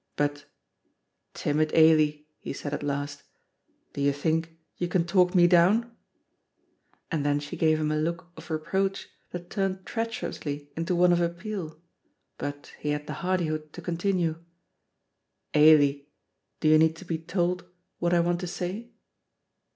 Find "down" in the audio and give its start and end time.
5.45-5.95